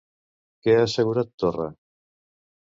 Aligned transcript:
Què 0.67 0.73
ha 0.77 0.79
assegurat 0.85 1.29
Torra? 1.45 1.69